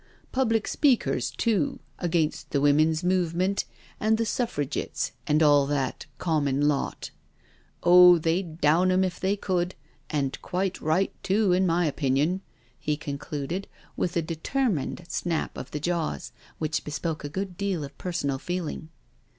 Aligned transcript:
Public 0.31 0.67
speakers 0.67 1.29
too, 1.29 1.79
against 1.99 2.49
the 2.49 2.59
Women's 2.59 3.03
Movement 3.03 3.65
and 3.99 4.17
the 4.17 4.25
Suffrigitts 4.25 5.11
and 5.27 5.43
all 5.43 5.67
that 5.67 6.07
common 6.17 6.67
lot. 6.67 7.11
Oh, 7.83 8.17
they'd 8.17 8.59
down 8.59 8.91
'em 8.91 9.03
if 9.03 9.19
they 9.19 9.37
could^ 9.37 9.73
and 10.09 10.41
quite 10.41 10.81
right 10.81 11.13
too^ 11.21 11.55
in 11.55 11.67
my 11.67 11.85
opinion," 11.85 12.41
THE 12.83 12.95
DINNER 12.95 12.97
PARTY 12.97 13.17
213 13.17 13.17
he 13.17 13.17
concluded, 13.61 13.67
with 13.95 14.17
a 14.17 14.23
detennined 14.23 15.11
snap 15.11 15.55
of 15.55 15.69
the 15.69 15.79
jaws, 15.79 16.31
which 16.57 16.83
bespoke 16.83 17.23
a 17.23 17.29
good 17.29 17.55
deal 17.55 17.83
of 17.83 17.95
personal 17.99 18.39
feeling. 18.39 18.89